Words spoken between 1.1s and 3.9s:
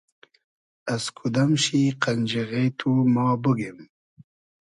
کودئم شی قئنجیغې تو ما بوگیم